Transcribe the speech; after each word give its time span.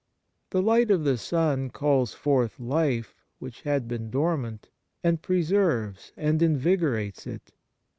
The 0.49 0.63
light 0.63 0.89
of 0.89 1.03
the 1.03 1.15
sun 1.15 1.69
calls 1.69 2.11
forth 2.15 2.59
life 2.59 3.13
which 3.37 3.61
had 3.61 3.87
been 3.87 4.09
dormant, 4.09 4.69
and 5.03 5.21
preserves 5.21 6.11
and 6.17 6.41
invigorates 6.41 7.27
it. 7.27 7.51